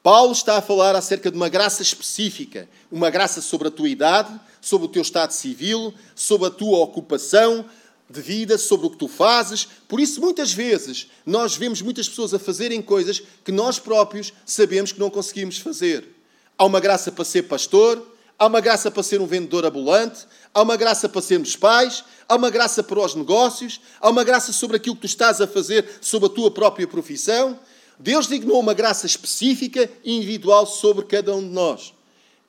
[0.07, 4.40] Paulo está a falar acerca de uma graça específica, uma graça sobre a tua idade,
[4.61, 7.64] sobre o teu estado civil, sobre a tua ocupação
[8.09, 9.66] de vida, sobre o que tu fazes.
[9.88, 14.92] Por isso, muitas vezes, nós vemos muitas pessoas a fazerem coisas que nós próprios sabemos
[14.92, 16.09] que não conseguimos fazer.
[16.57, 18.01] Há uma graça para ser pastor,
[18.38, 22.37] há uma graça para ser um vendedor ambulante, há uma graça para sermos pais, há
[22.37, 25.99] uma graça para os negócios, há uma graça sobre aquilo que tu estás a fazer,
[26.01, 27.59] sobre a tua própria profissão.
[27.98, 31.94] Deus dignou uma graça específica e individual sobre cada um de nós.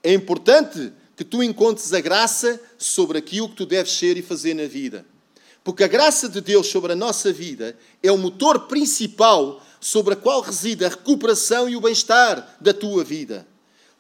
[0.04, 4.54] É importante que tu encontres a graça sobre aquilo que tu deves ser e fazer
[4.54, 5.06] na vida.
[5.64, 10.18] Porque a graça de Deus sobre a nossa vida é o motor principal sobre a
[10.18, 13.48] qual reside a recuperação e o bem-estar da tua vida.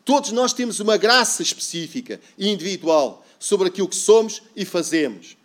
[0.03, 5.36] Todos nós temos uma graça específica e individual sobre aquilo que somos e fazemos.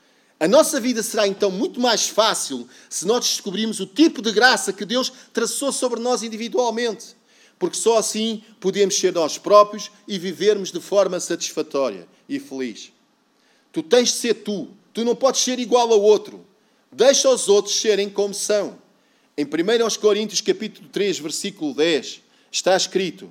[0.42, 4.72] A nossa vida será então muito mais fácil se nós descobrirmos o tipo de graça
[4.72, 7.14] que Deus traçou sobre nós individualmente.
[7.60, 12.92] Porque só assim podemos ser nós próprios e vivermos de forma satisfatória e feliz.
[13.72, 14.66] Tu tens de ser tu.
[14.92, 16.44] Tu não podes ser igual ao outro.
[16.90, 18.76] Deixa os outros serem como são.
[19.38, 23.30] Em 1 Coríntios capítulo 3, versículo 10, está escrito: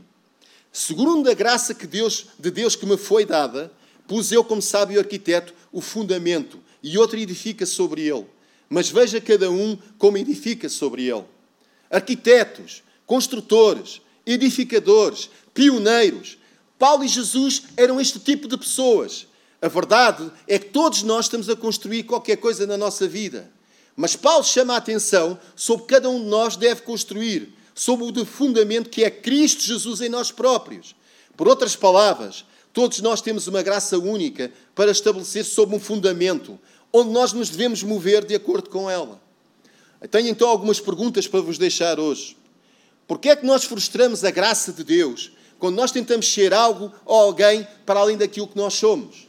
[0.71, 3.69] Segundo a graça que Deus, de Deus que me foi dada,
[4.07, 8.25] pus eu como sábio arquiteto o fundamento e outro edifica sobre ele.
[8.69, 11.25] Mas veja cada um como edifica sobre ele.
[11.89, 16.37] Arquitetos, construtores, edificadores, pioneiros.
[16.79, 19.27] Paulo e Jesus eram este tipo de pessoas.
[19.61, 23.51] A verdade é que todos nós estamos a construir qualquer coisa na nossa vida.
[23.95, 28.89] Mas Paulo chama a atenção sobre cada um de nós deve construir, sobre o fundamento
[28.89, 30.95] que é Cristo Jesus em nós próprios.
[31.35, 36.59] Por outras palavras, todos nós temos uma graça única para estabelecer sob um fundamento,
[36.91, 39.21] onde nós nos devemos mover de acordo com ela.
[40.09, 42.35] Tenho então algumas perguntas para vos deixar hoje.
[43.07, 46.91] Por que é que nós frustramos a graça de Deus quando nós tentamos ser algo
[47.05, 49.27] ou alguém para além daquilo que nós somos?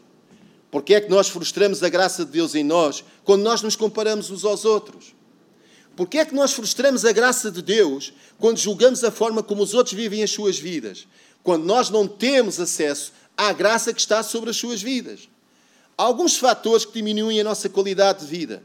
[0.71, 3.77] Por que é que nós frustramos a graça de Deus em nós quando nós nos
[3.77, 5.15] comparamos uns aos outros?
[5.95, 9.63] Por que é que nós frustramos a graça de Deus quando julgamos a forma como
[9.63, 11.07] os outros vivem as suas vidas?
[11.43, 15.29] Quando nós não temos acesso à graça que está sobre as suas vidas?
[15.97, 18.63] Há alguns fatores que diminuem a nossa qualidade de vida.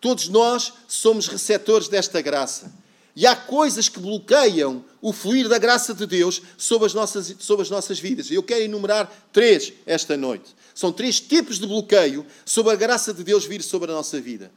[0.00, 2.72] Todos nós somos receptores desta graça.
[3.14, 7.62] E há coisas que bloqueiam o fluir da graça de Deus sobre as nossas, sobre
[7.62, 8.30] as nossas vidas.
[8.30, 10.54] Eu quero enumerar três esta noite.
[10.74, 14.52] São três tipos de bloqueio sobre a graça de Deus vir sobre a nossa vida.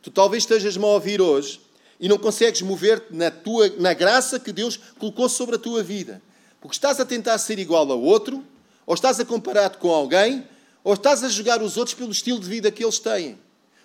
[0.00, 1.60] Tu talvez estejas-me a ouvir hoje
[2.00, 6.22] e não consegues mover-te na, tua, na graça que Deus colocou sobre a tua vida.
[6.62, 8.42] Porque estás a tentar ser igual ao outro,
[8.88, 10.48] ou estás a comparar-te com alguém,
[10.82, 13.38] ou estás a julgar os outros pelo estilo de vida que eles têm?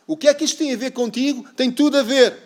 [0.08, 1.46] O que é que isto tem a ver contigo?
[1.58, 2.38] Tem tudo a ver.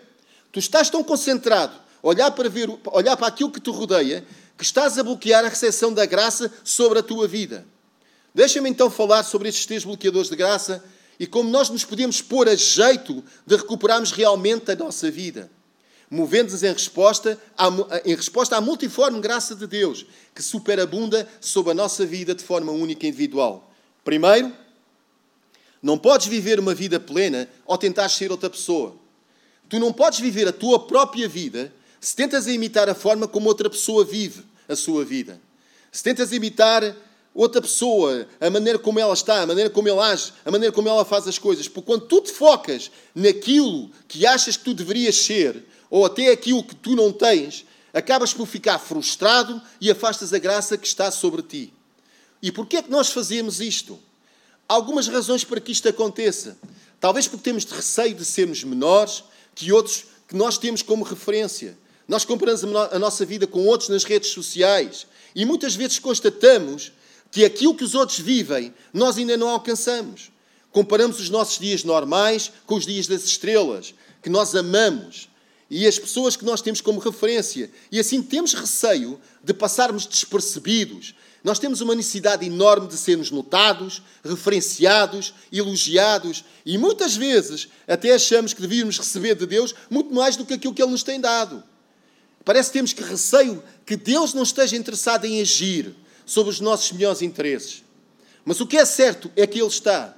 [0.52, 4.26] Tu estás tão concentrado a olhar para, ver, olhar para aquilo que te rodeia
[4.58, 7.64] que estás a bloquear a recepção da graça sobre a tua vida.
[8.34, 10.84] Deixa-me então falar sobre estes três bloqueadores de graça
[11.20, 15.52] e como nós nos podemos pôr a jeito de recuperarmos realmente a nossa vida,
[16.10, 17.68] movendo-nos em resposta, à,
[18.06, 22.72] em resposta à multiforme graça de Deus, que superabunda sobre a nossa vida de forma
[22.72, 23.72] única e individual.
[24.04, 24.54] Primeiro,
[25.82, 28.96] não podes viver uma vida plena ao tentar ser outra pessoa.
[29.70, 33.70] Tu não podes viver a tua própria vida se tentas imitar a forma como outra
[33.70, 35.40] pessoa vive a sua vida.
[35.92, 36.96] Se tentas imitar
[37.34, 40.90] outra pessoa, a maneira como ela está, a maneira como ela age, a maneira como
[40.90, 41.68] ela faz as coisas.
[41.68, 46.64] Porque quando tu te focas naquilo que achas que tu deverias ser, ou até aquilo
[46.64, 51.42] que tu não tens, acabas por ficar frustrado e afastas a graça que está sobre
[51.42, 51.74] ti.
[52.42, 54.00] E porquê é que nós fazemos isto?
[54.70, 56.58] Há algumas razões para que isto aconteça.
[57.00, 59.24] Talvez porque temos de receio de sermos menores
[59.56, 61.78] que outros que nós temos como referência.
[62.08, 66.92] Nós comparamos a nossa vida com outros nas redes sociais e muitas vezes constatamos
[67.32, 70.32] que aquilo que os outros vivem nós ainda não alcançamos.
[70.72, 75.30] Comparamos os nossos dias normais com os dias das estrelas, que nós amamos,
[75.70, 77.70] e as pessoas que nós temos como referência.
[77.92, 84.02] E assim temos receio de passarmos despercebidos, nós temos uma necessidade enorme de sermos notados,
[84.24, 90.46] referenciados, elogiados e muitas vezes até achamos que devíamos receber de Deus muito mais do
[90.46, 91.64] que aquilo que Ele nos tem dado.
[92.44, 96.92] parece que temos que receio que Deus não esteja interessado em agir sobre os nossos
[96.92, 97.84] melhores interesses.
[98.44, 100.18] Mas o que é certo é que Ele está.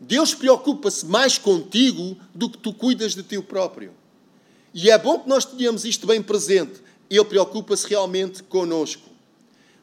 [0.00, 3.99] Deus preocupa-se mais contigo do que tu cuidas de ti próprio.
[4.72, 6.80] E é bom que nós tenhamos isto bem presente.
[7.08, 9.08] Ele preocupa-se realmente conosco.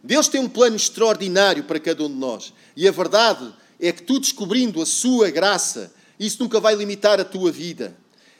[0.03, 2.53] Deus tem um plano extraordinário para cada um de nós.
[2.75, 7.25] E a verdade é que tu descobrindo a sua graça, isso nunca vai limitar a
[7.25, 7.95] tua vida.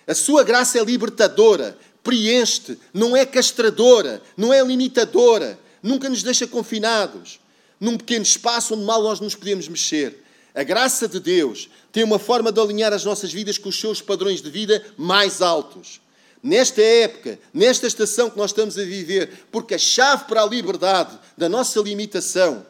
[0.07, 6.47] A sua graça é libertadora, preenche-te, não é castradora, não é limitadora, nunca nos deixa
[6.47, 7.39] confinados
[7.79, 10.23] num pequeno espaço onde mal nós nos podemos mexer.
[10.53, 14.01] A graça de Deus tem uma forma de alinhar as nossas vidas com os seus
[14.01, 16.01] padrões de vida mais altos.
[16.41, 21.17] Nesta época, nesta estação que nós estamos a viver, porque a chave para a liberdade
[21.35, 22.65] da nossa limitação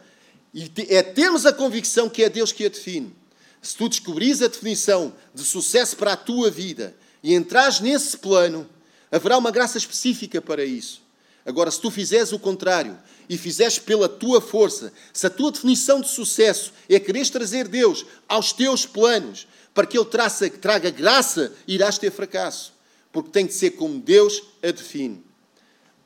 [0.90, 3.14] é termos a convicção que é Deus que a define.
[3.62, 8.68] Se tu descobris a definição de sucesso para a tua vida e entrares nesse plano,
[9.12, 11.02] haverá uma graça específica para isso.
[11.46, 12.98] Agora, se tu fizeres o contrário
[13.30, 18.06] e fizeres pela tua força, se a tua definição de sucesso é quereres trazer Deus
[18.28, 22.77] aos teus planos para que Ele traça, traga graça, irás ter fracasso.
[23.12, 25.24] Porque tem de ser como Deus a define.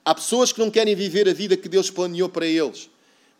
[0.04, 2.90] Há pessoas que não querem viver a vida que Deus planeou para eles,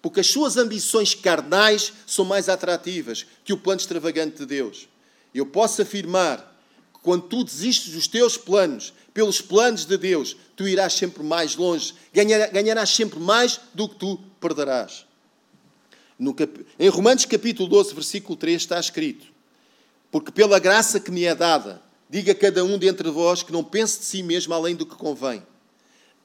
[0.02, 4.88] porque as suas ambições carnais são mais atrativas que o plano extravagante de Deus.
[5.34, 6.38] Eu posso afirmar
[6.94, 11.56] que quando tu desistes dos teus planos pelos planos de Deus, tu irás sempre mais
[11.56, 15.06] longe, ganharás sempre mais do que tu perderás.
[16.36, 16.66] Cap...
[16.80, 19.26] Em Romanos capítulo 12, versículo 3 está escrito:
[20.12, 24.00] Porque pela graça que me é dada, diga cada um dentre vós que não pense
[24.00, 25.42] de si mesmo além do que convém.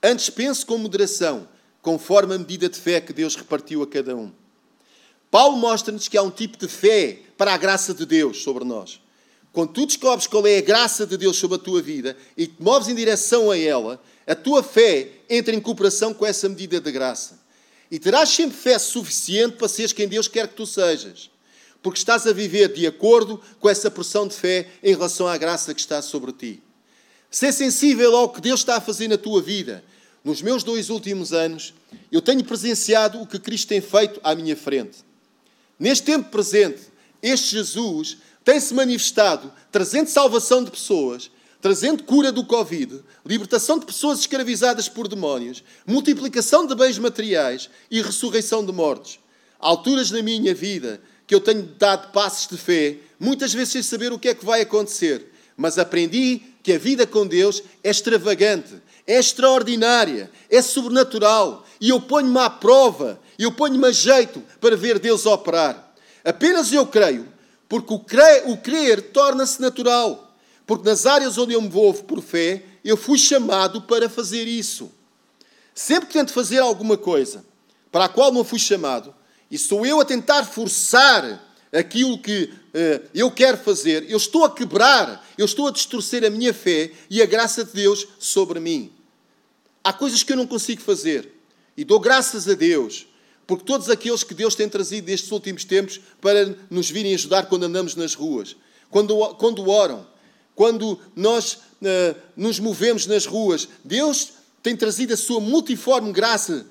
[0.02, 1.48] Antes pense com moderação,
[1.80, 4.32] conforme a medida de fé que Deus repartiu a cada um.
[5.30, 9.00] Paulo mostra-nos que há um tipo de fé para a graça de Deus sobre nós.
[9.52, 12.60] Quando tu descobres qual é a graça de Deus sobre a tua vida e te
[12.60, 16.90] moves em direção a ela, a tua fé entra em cooperação com essa medida de
[16.90, 17.38] graça.
[17.88, 21.30] E terás sempre fé suficiente para seres quem Deus quer que tu sejas.
[21.86, 25.72] Porque estás a viver de acordo com essa porção de fé em relação à graça
[25.72, 26.60] que está sobre ti.
[27.30, 29.84] Ser sensível ao que Deus está a fazer na tua vida.
[30.24, 31.72] Nos meus dois últimos anos,
[32.10, 34.98] eu tenho presenciado o que Cristo tem feito à minha frente.
[35.78, 36.82] Neste tempo presente,
[37.22, 44.18] este Jesus tem-se manifestado trazendo salvação de pessoas, trazendo cura do Covid, libertação de pessoas
[44.18, 49.20] escravizadas por demónios, multiplicação de bens materiais e ressurreição de mortes.
[49.60, 53.82] Há alturas na minha vida que eu tenho dado passos de fé, muitas vezes sem
[53.82, 57.90] saber o que é que vai acontecer, mas aprendi que a vida com Deus é
[57.90, 58.74] extravagante,
[59.06, 64.98] é extraordinária, é sobrenatural, e eu ponho-me à prova, eu ponho-me a jeito para ver
[64.98, 65.94] Deus operar.
[66.24, 67.36] Apenas eu creio
[67.68, 70.34] porque o crer, o crer torna-se natural.
[70.66, 74.90] Porque nas áreas onde eu me movo por fé, eu fui chamado para fazer isso.
[75.74, 77.44] Sempre que tento fazer alguma coisa
[77.92, 79.14] para a qual não fui chamado,
[79.50, 84.50] e sou eu a tentar forçar aquilo que uh, eu quero fazer, eu estou a
[84.50, 88.92] quebrar, eu estou a distorcer a minha fé e a graça de Deus sobre mim.
[89.84, 91.32] Há coisas que eu não consigo fazer.
[91.76, 93.06] E dou graças a Deus
[93.46, 97.64] porque todos aqueles que Deus tem trazido nestes últimos tempos para nos virem ajudar quando
[97.64, 98.56] andamos nas ruas,
[98.90, 100.06] quando, quando oram,
[100.54, 104.32] quando nós uh, nos movemos nas ruas, Deus
[104.62, 106.66] tem trazido a sua multiforme graça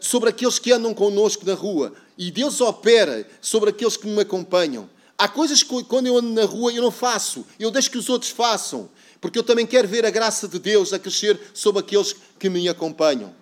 [0.00, 1.92] sobre aqueles que andam connosco na rua.
[2.16, 4.88] E Deus opera sobre aqueles que me acompanham.
[5.16, 8.08] Há coisas que quando eu ando na rua eu não faço, eu deixo que os
[8.08, 8.88] outros façam,
[9.20, 12.68] porque eu também quero ver a graça de Deus a crescer sobre aqueles que me
[12.68, 13.34] acompanham.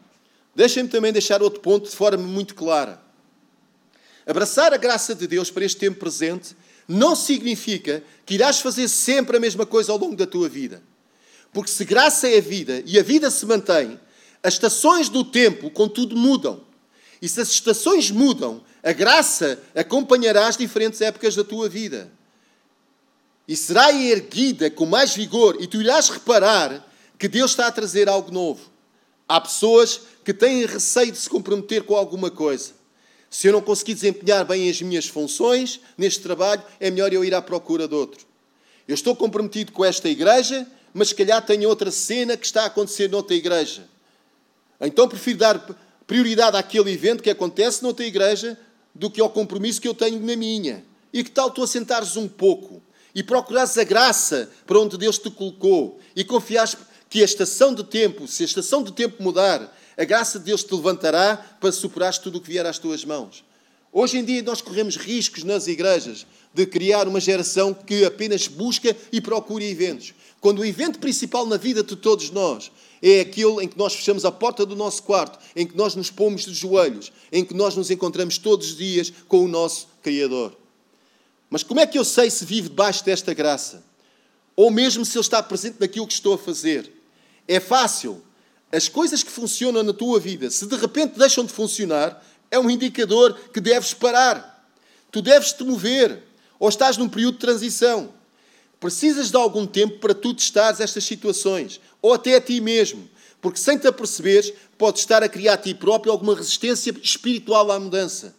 [0.54, 3.00] Deixem-me também deixar outro ponto de forma muito clara.
[4.26, 6.54] Abraçar a graça de Deus para este tempo presente
[6.86, 10.82] não significa que irás fazer sempre a mesma coisa ao longo da tua vida.
[11.52, 13.98] Porque se graça é a vida e a vida se mantém,
[14.42, 16.60] as estações do tempo, contudo, mudam.
[17.20, 22.10] E se as estações mudam, a graça acompanhará as diferentes épocas da tua vida.
[23.46, 26.84] E será erguida com mais vigor, e tu irás reparar
[27.18, 28.72] que Deus está a trazer algo novo.
[29.28, 32.72] Há pessoas que têm receio de se comprometer com alguma coisa.
[33.30, 37.34] Se eu não conseguir desempenhar bem as minhas funções neste trabalho, é melhor eu ir
[37.34, 38.26] à procura de outro.
[38.86, 42.66] Eu estou comprometido com esta igreja, mas se calhar tenho outra cena que está a
[42.66, 43.88] acontecer noutra igreja.
[44.82, 45.58] Então prefiro dar
[46.06, 48.58] prioridade àquele evento que acontece noutra igreja
[48.94, 50.84] do que ao compromisso que eu tenho na minha.
[51.12, 52.82] E que tal tu assentares um pouco
[53.14, 56.76] e procurares a graça para onde Deus te colocou e confiares
[57.08, 60.64] que a estação de tempo, se a estação de tempo mudar, a graça de Deus
[60.64, 63.44] te levantará para superar tudo o que vier às tuas mãos.
[63.92, 68.96] Hoje em dia nós corremos riscos nas igrejas de criar uma geração que apenas busca
[69.12, 70.14] e procura eventos.
[70.40, 74.24] Quando o evento principal na vida de todos nós é aquele em que nós fechamos
[74.24, 77.76] a porta do nosso quarto, em que nós nos pomos de joelhos, em que nós
[77.76, 80.56] nos encontramos todos os dias com o nosso Criador.
[81.50, 83.84] Mas como é que eu sei se vive debaixo desta graça?
[84.56, 86.90] Ou mesmo se ele está presente naquilo que estou a fazer?
[87.46, 88.22] É fácil.
[88.70, 92.70] As coisas que funcionam na tua vida, se de repente deixam de funcionar, é um
[92.70, 94.68] indicador que deves parar.
[95.10, 96.22] Tu deves te mover.
[96.60, 98.12] Ou estás num período de transição.
[98.78, 101.80] Precisas de algum tempo para tu testares estas situações.
[102.02, 103.08] Ou até a ti mesmo.
[103.40, 107.80] Porque sem te aperceberes, podes estar a criar a ti próprio alguma resistência espiritual à
[107.80, 108.36] mudança.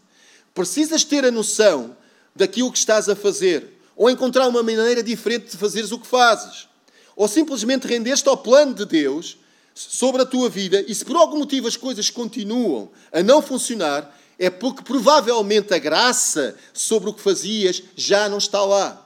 [0.54, 1.98] Precisas ter a noção
[2.36, 6.68] daquilo que estás a fazer, ou encontrar uma maneira diferente de fazeres o que fazes,
[7.16, 9.38] ou simplesmente render-te ao plano de Deus
[9.74, 14.18] sobre a tua vida e se por algum motivo as coisas continuam a não funcionar,
[14.38, 19.00] é porque provavelmente a graça sobre o que fazias já não está lá.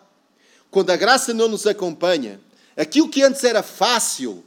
[0.70, 2.40] Quando a graça não nos acompanha,
[2.76, 4.44] aquilo que antes era fácil,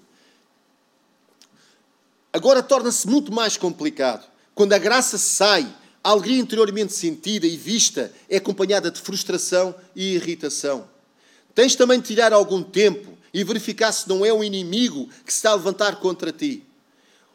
[2.33, 4.29] agora torna-se muito mais complicado.
[4.55, 5.67] Quando a graça sai
[6.03, 10.89] a alegria interiormente sentida e vista é acompanhada de frustração e irritação.
[11.55, 15.39] Tens também de tirar algum tempo e verificar se não é o inimigo que se
[15.39, 16.65] está a levantar contra ti.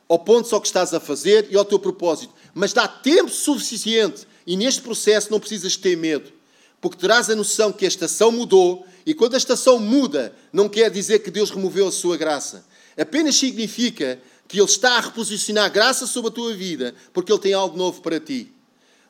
[0.08, 2.34] Ao ponto só que estás a fazer e ao teu propósito.
[2.54, 6.32] Mas dá tempo suficiente e neste processo não precisas ter medo.
[6.80, 10.90] Porque terás a noção que a estação mudou e quando a estação muda, não quer
[10.92, 12.66] dizer que Deus removeu a sua graça.
[12.98, 17.54] Apenas significa que Ele está a reposicionar graça sobre a tua vida porque Ele tem
[17.54, 18.52] algo novo para ti.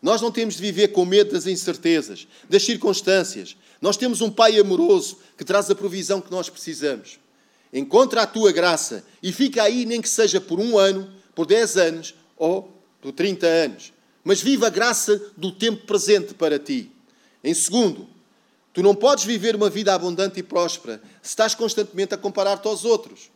[0.01, 3.55] Nós não temos de viver com medo das incertezas, das circunstâncias.
[3.81, 7.19] Nós temos um Pai amoroso que traz a provisão que nós precisamos.
[7.73, 11.75] Encontra a tua graça e fica aí, nem que seja por um ano, por dez
[11.75, 13.91] anos ou por trinta anos.
[14.23, 16.91] Mas viva a graça do tempo presente para ti.
[17.43, 18.07] Em segundo,
[18.73, 22.85] tu não podes viver uma vida abundante e próspera se estás constantemente a comparar-te aos
[22.85, 23.29] outros.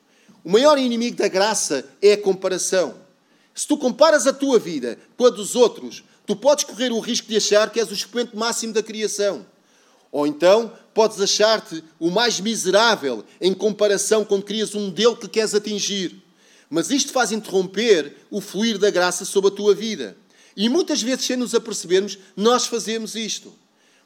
[0.44, 2.96] O maior inimigo da graça é a comparação.
[3.54, 7.28] Se tu comparas a tua vida com a dos outros, Tu podes correr o risco
[7.28, 9.44] de achar que és o expoente máximo da criação.
[10.12, 15.54] Ou então podes achar-te o mais miserável em comparação quando crias um modelo que queres
[15.54, 16.22] atingir.
[16.70, 20.16] Mas isto faz interromper o fluir da graça sobre a tua vida.
[20.56, 23.54] E muitas vezes, sem nos apercebermos, nós fazemos isto.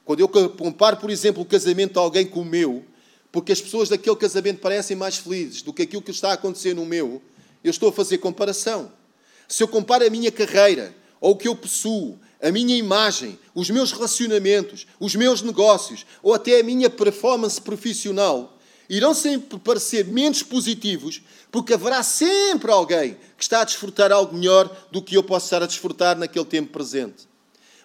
[0.05, 2.85] Quando eu comparo, por exemplo, o casamento de alguém com o meu,
[3.31, 6.75] porque as pessoas daquele casamento parecem mais felizes do que aquilo que está a acontecer
[6.75, 7.21] no meu,
[7.63, 8.91] eu estou a fazer comparação.
[9.47, 13.69] Se eu comparo a minha carreira ou o que eu possuo, a minha imagem, os
[13.69, 20.43] meus relacionamentos, os meus negócios ou até a minha performance profissional, irão sempre parecer menos
[20.43, 25.45] positivos, porque haverá sempre alguém que está a desfrutar algo melhor do que eu posso
[25.45, 27.29] estar a desfrutar naquele tempo presente.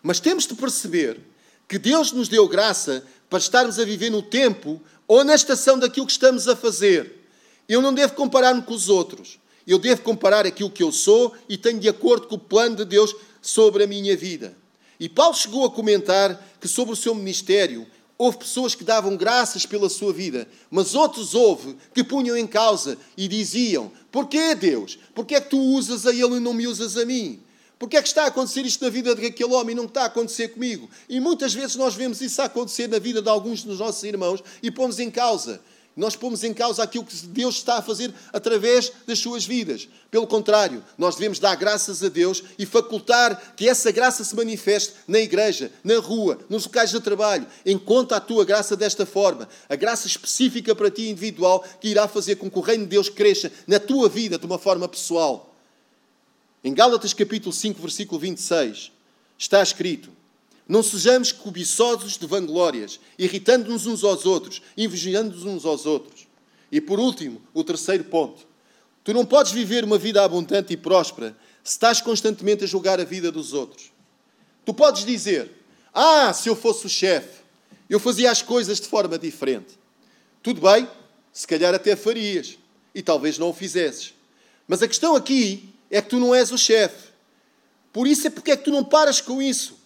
[0.03, 1.21] Mas temos de perceber
[1.68, 6.07] que Deus nos deu graça para estarmos a viver no tempo ou na estação daquilo
[6.07, 7.29] que estamos a fazer.
[7.68, 9.38] Eu não devo comparar-me com os outros.
[9.68, 12.87] Eu devo comparar aquilo que eu sou e tenho de acordo com o plano de
[12.87, 14.57] Deus sobre a minha vida.
[14.98, 19.66] E Paulo chegou a comentar que sobre o seu ministério houve pessoas que davam graças
[19.66, 24.98] pela sua vida, mas outros houve que punham em causa e diziam: Porquê, Deus?
[25.14, 27.38] Porquê é que tu usas a ele e não me usas a mim?
[27.78, 30.07] Porquê é que está a acontecer isto na vida daquele homem e não está a
[30.07, 30.88] acontecer comigo?
[31.11, 34.70] E muitas vezes nós vemos isso acontecer na vida de alguns dos nossos irmãos e
[34.70, 35.61] pomos em causa.
[35.98, 39.88] Nós pomos em causa aquilo que Deus está a fazer através das suas vidas.
[40.12, 44.94] Pelo contrário, nós devemos dar graças a Deus e facultar que essa graça se manifeste
[45.08, 47.48] na igreja, na rua, nos locais de trabalho.
[47.66, 49.48] Encontra a tua graça desta forma.
[49.68, 53.08] A graça específica para ti, individual, que irá fazer com que o reino de Deus
[53.08, 55.52] cresça na tua vida de uma forma pessoal.
[56.62, 58.92] Em Gálatas capítulo 5, versículo 26,
[59.37, 60.11] está escrito
[60.68, 66.28] não sejamos cobiçosos de vanglórias, irritando-nos uns aos outros, invejando-nos uns aos outros.
[66.70, 68.46] E por último, o terceiro ponto.
[69.02, 73.04] Tu não podes viver uma vida abundante e próspera se estás constantemente a julgar a
[73.04, 73.90] vida dos outros.
[74.66, 75.50] Tu podes dizer:
[75.94, 77.40] Ah, se eu fosse o chefe,
[77.88, 79.78] eu fazia as coisas de forma diferente.
[80.42, 80.87] Tudo bem,
[81.33, 82.59] se calhar até farias,
[82.94, 84.12] e talvez não o fizesses.
[84.66, 87.09] Mas a questão aqui é que tu não és o chefe.
[87.90, 89.78] Por isso é porque é que tu não paras com isso.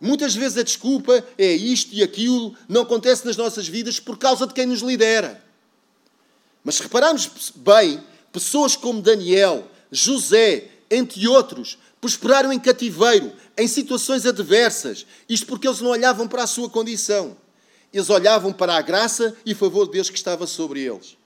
[0.00, 4.46] Muitas vezes a desculpa é isto e aquilo, não acontece nas nossas vidas por causa
[4.46, 5.42] de quem nos lidera.
[6.62, 14.26] Mas se repararmos bem, pessoas como Daniel, José, entre outros, prosperaram em cativeiro, em situações
[14.26, 15.06] adversas.
[15.28, 17.36] Isto porque eles não olhavam para a sua condição.
[17.92, 21.16] Eles olhavam para a graça e favor de Deus que estava sobre eles.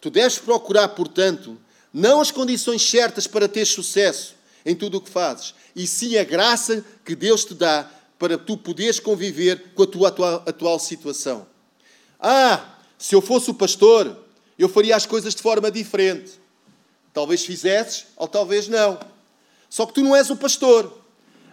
[0.00, 1.58] Tu deves procurar, portanto,
[1.92, 4.34] não as condições certas para ter sucesso
[4.64, 7.88] em tudo o que fazes, e sim a graça que Deus te dá
[8.18, 11.46] para tu poderes conviver com a tua atual, atual situação.
[12.18, 14.16] Ah, se eu fosse o pastor,
[14.58, 16.32] eu faria as coisas de forma diferente.
[17.12, 18.98] Talvez fizesses, ou talvez não.
[19.68, 21.00] Só que tu não és o pastor.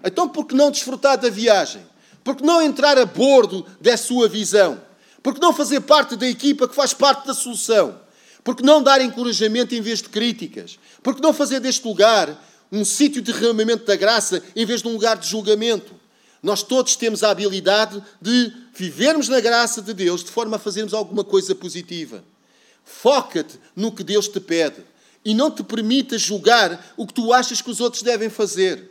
[0.03, 1.82] Então, por que não desfrutar da viagem?
[2.24, 4.82] Por que não entrar a bordo da sua visão?
[5.22, 7.99] Por que não fazer parte da equipa que faz parte da solução?
[8.43, 10.80] Por que não dar encorajamento em vez de críticas?
[11.03, 14.88] Por que não fazer deste lugar um sítio de derramamento da graça em vez de
[14.88, 15.93] um lugar de julgamento?
[16.41, 20.93] Nós todos temos a habilidade de vivermos na graça de Deus de forma a fazermos
[20.93, 22.23] alguma coisa positiva.
[22.83, 24.83] Foca-te no que Deus te pede
[25.23, 28.89] e não te permitas julgar o que tu achas que os outros devem fazer.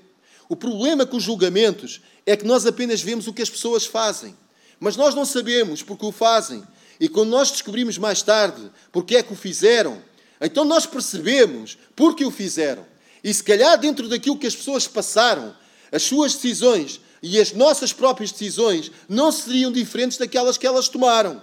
[0.49, 4.37] O problema com os julgamentos é que nós apenas vemos o que as pessoas fazem,
[4.79, 6.63] mas nós não sabemos porque o fazem.
[7.01, 10.01] E quando nós descobrimos mais tarde porque é que o fizeram,
[10.41, 12.87] então nós percebemos porque o fizeram.
[13.25, 15.55] E se calhar dentro daquilo que as pessoas passaram,
[15.91, 21.43] as suas decisões e as nossas próprias decisões não seriam diferentes daquelas que elas tomaram.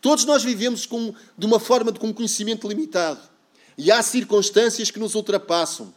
[0.00, 3.20] Todos nós vivemos com, de uma forma de com conhecimento limitado.
[3.76, 5.92] E há circunstâncias que nos ultrapassam.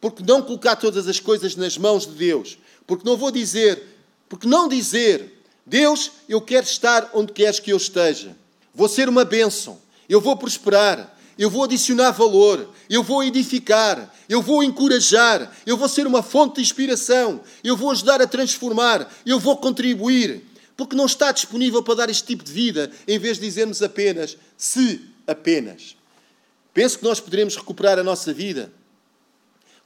[0.00, 2.58] Porque não colocar todas as coisas nas mãos de Deus?
[2.86, 3.82] Porque não vou dizer,
[4.28, 8.36] porque não dizer, Deus, eu quero estar onde queres que eu esteja.
[8.74, 9.78] Vou ser uma bênção.
[10.08, 11.14] Eu vou prosperar.
[11.38, 16.56] Eu vou adicionar valor, eu vou edificar, eu vou encorajar, eu vou ser uma fonte
[16.56, 20.42] de inspiração, eu vou ajudar a transformar, eu vou contribuir.
[20.76, 24.36] Porque não está disponível para dar este tipo de vida, em vez de dizermos apenas
[24.56, 25.96] se apenas.
[26.72, 28.72] Penso que nós poderemos recuperar a nossa vida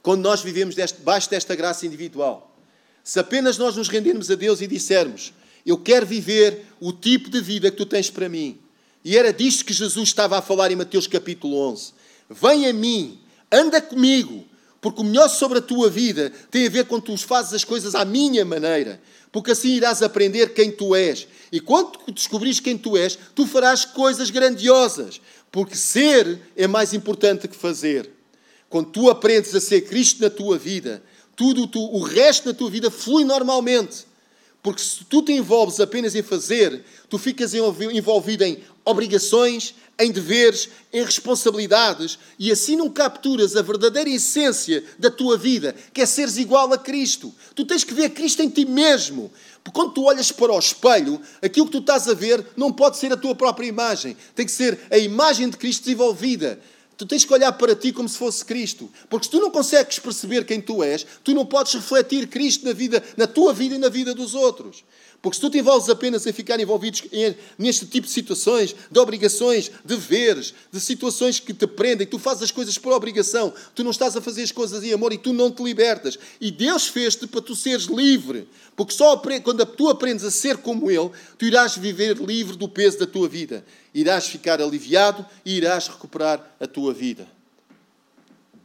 [0.01, 2.57] quando nós vivemos debaixo desta graça individual.
[3.03, 5.31] Se apenas nós nos rendermos a Deus e dissermos:
[5.65, 8.59] Eu quero viver o tipo de vida que tu tens para mim
[9.03, 11.93] e era disto que Jesus estava a falar em Mateus capítulo 11.
[12.29, 13.19] Vem a mim,
[13.51, 14.45] anda comigo,
[14.81, 17.95] porque o melhor sobre a tua vida tem a ver com tu fazes as coisas
[17.95, 21.27] à minha maneira, porque assim irás aprender quem tu és.
[21.51, 25.19] E quando descobrires quem tu és, tu farás coisas grandiosas,
[25.51, 28.09] porque ser é mais importante que fazer.
[28.69, 31.03] Quando tu aprendes a ser Cristo na tua vida,
[31.35, 34.07] tudo tu, o resto da tua vida flui normalmente.
[34.61, 40.69] Porque se tu te envolves apenas em fazer, tu ficas envolvido em obrigações, em deveres,
[40.93, 46.37] em responsabilidades e assim não capturas a verdadeira essência da tua vida, que é seres
[46.37, 47.33] igual a Cristo.
[47.53, 49.29] Tu tens que ver Cristo em ti mesmo.
[49.61, 52.97] Porque quando tu olhas para o espelho, aquilo que tu estás a ver não pode
[52.97, 56.59] ser a tua própria imagem, tem que ser a imagem de Cristo desenvolvida.
[56.97, 58.89] Tu tens que olhar para ti como se fosse Cristo.
[59.09, 62.73] Porque se tu não consegues perceber quem tu és, tu não podes refletir Cristo na,
[62.73, 64.83] vida, na tua vida e na vida dos outros.
[65.21, 67.03] Porque se tu te envolves apenas em ficar envolvidos
[67.57, 72.43] neste tipo de situações, de obrigações, de veres, de situações que te prendem, tu fazes
[72.43, 75.33] as coisas por obrigação, tu não estás a fazer as coisas em amor e tu
[75.33, 76.17] não te libertas.
[76.39, 78.47] E Deus fez-te para tu seres livre.
[78.77, 82.99] Porque só quando tu aprendes a ser como Ele, tu irás viver livre do peso
[82.99, 83.65] da tua vida.
[83.93, 87.27] Irás ficar aliviado e irás recuperar a tua vida.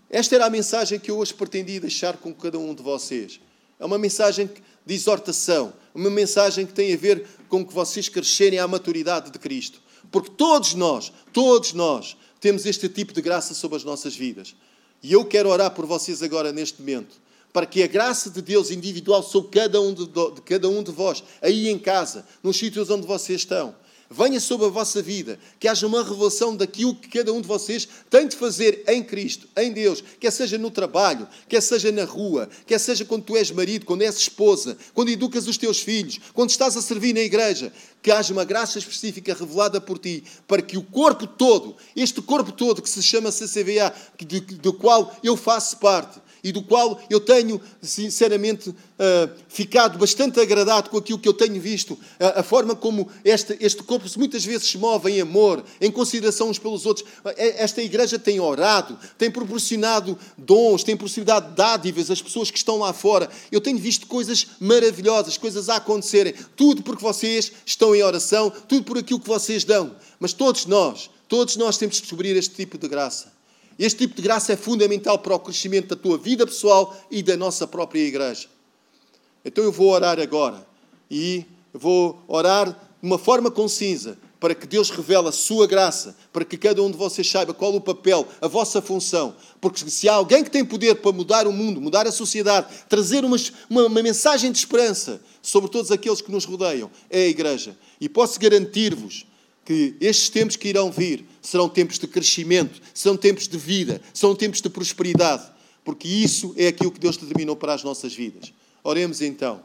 [0.09, 3.41] Esta era a mensagem que eu hoje pretendia deixar com cada um de vocês.
[3.79, 4.51] É uma mensagem
[4.85, 9.39] de exortação, uma mensagem que tem a ver com que vocês crescerem à maturidade de
[9.39, 9.81] Cristo.
[10.11, 14.55] Porque todos nós, todos nós, temos este tipo de graça sobre as nossas vidas.
[15.03, 17.17] E eu quero orar por vocês agora, neste momento,
[17.53, 20.91] para que a graça de Deus individual sobre cada um de, de cada um de
[20.91, 23.75] vós, aí em casa, nos sítios onde vocês estão,
[24.11, 27.89] venha sobre a vossa vida, que haja uma revelação daquilo que cada um de vocês
[28.11, 32.49] tem de fazer em Cristo, em Deus, quer seja no trabalho, quer seja na rua,
[32.67, 36.51] quer seja quando tu és marido, quando és esposa, quando educas os teus filhos, quando
[36.51, 40.77] estás a servir na igreja, que haja uma graça específica revelada por ti, para que
[40.77, 43.95] o corpo todo, este corpo todo que se chama CCVA,
[44.61, 48.75] do qual eu faço parte, e do qual eu tenho, sinceramente, uh,
[49.49, 53.83] ficado bastante agradado com aquilo que eu tenho visto, a, a forma como este, este
[53.83, 57.07] corpo muitas vezes se move em amor, em consideração uns pelos outros.
[57.37, 62.93] Esta igreja tem orado, tem proporcionado dons, tem proporcionado dádivas às pessoas que estão lá
[62.93, 63.31] fora.
[63.51, 68.85] Eu tenho visto coisas maravilhosas, coisas a acontecerem, tudo porque vocês estão em oração, tudo
[68.85, 69.97] por aquilo que vocês dão.
[70.21, 73.33] Mas todos nós, todos nós temos de descobrir este tipo de graça.
[73.79, 77.37] Este tipo de graça é fundamental para o crescimento da tua vida pessoal e da
[77.37, 78.49] nossa própria igreja.
[79.45, 80.67] Então eu vou orar agora
[81.11, 86.45] e vou orar de uma forma concisa para que Deus revele a sua graça, para
[86.45, 89.35] que cada um de vocês saiba qual o papel, a vossa função.
[89.59, 93.25] Porque se há alguém que tem poder para mudar o mundo, mudar a sociedade, trazer
[93.25, 93.39] uma,
[93.71, 97.75] uma, uma mensagem de esperança sobre todos aqueles que nos rodeiam, é a igreja.
[97.99, 99.25] E posso garantir-vos
[99.65, 104.35] que estes tempos que irão vir serão tempos de crescimento, serão tempos de vida, serão
[104.35, 105.45] tempos de prosperidade,
[105.85, 108.53] porque isso é aquilo que Deus determinou para as nossas vidas.
[108.83, 109.63] Oremos então.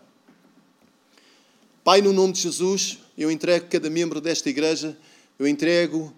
[1.81, 4.97] Pai, no nome de Jesus, eu entrego cada membro desta igreja,
[5.39, 6.13] eu entrego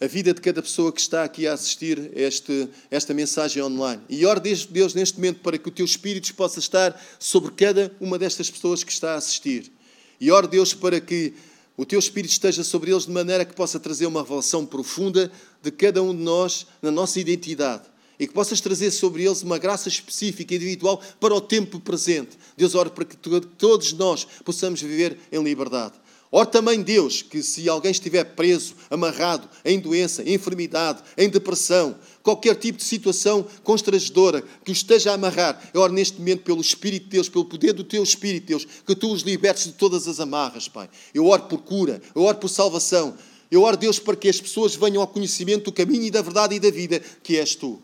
[0.00, 4.00] a vida de cada pessoa que está aqui a assistir este, esta mensagem online.
[4.08, 8.18] E oro, Deus, neste momento, para que o teu Espírito possa estar sobre cada uma
[8.18, 9.70] destas pessoas que está a assistir.
[10.18, 11.34] E oro, Deus, para que
[11.80, 15.70] o teu Espírito esteja sobre eles de maneira que possa trazer uma revelação profunda de
[15.70, 17.84] cada um de nós na nossa identidade.
[18.18, 22.36] E que possas trazer sobre eles uma graça específica, individual, para o tempo presente.
[22.54, 25.94] Deus, oro para que todos nós possamos viver em liberdade.
[26.32, 31.96] Ora também Deus, que se alguém estiver preso, amarrado, em doença, em enfermidade, em depressão,
[32.22, 36.60] qualquer tipo de situação constrangedora que o esteja a amarrar, eu oro neste momento pelo
[36.60, 40.06] Espírito de Deus, pelo poder do Teu Espírito, Deus, que Tu os libertes de todas
[40.06, 40.88] as amarras, Pai.
[41.12, 43.16] Eu oro por cura, eu oro por salvação,
[43.50, 46.54] eu oro, Deus, para que as pessoas venham ao conhecimento do caminho e da verdade
[46.54, 47.82] e da vida que és Tu.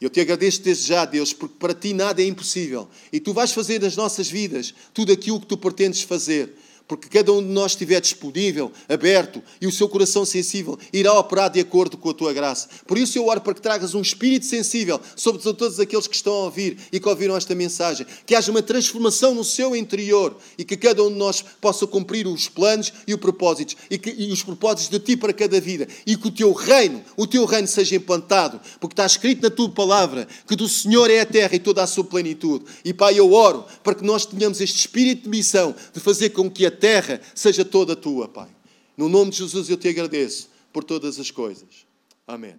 [0.00, 2.88] Eu te agradeço desde já, Deus, porque para Ti nada é impossível.
[3.12, 6.56] E Tu vais fazer nas nossas vidas tudo aquilo que Tu pretendes fazer
[6.92, 11.48] porque cada um de nós estiver disponível, aberto e o seu coração sensível, irá operar
[11.48, 12.68] de acordo com a tua graça.
[12.86, 16.34] Por isso eu oro para que tragas um espírito sensível sobre todos aqueles que estão
[16.34, 20.66] a ouvir e que ouviram esta mensagem, que haja uma transformação no seu interior e
[20.66, 24.30] que cada um de nós possa cumprir os planos e os propósitos e, que, e
[24.30, 27.68] os propósitos de ti para cada vida e que o teu reino, o teu reino
[27.68, 31.58] seja implantado, porque está escrito na tua palavra que do Senhor é a terra e
[31.58, 32.66] toda a sua plenitude.
[32.84, 36.50] E Pai, eu oro para que nós tenhamos este espírito de missão de fazer com
[36.50, 38.50] que a terra seja toda tua, Pai.
[38.96, 41.86] No nome de Jesus eu te agradeço por todas as coisas.
[42.26, 42.56] Amém.